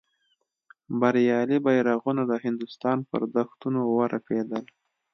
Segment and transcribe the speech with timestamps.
[0.99, 4.63] بریالي بیرغونه د هندوستان پر دښتونو ورپېدل.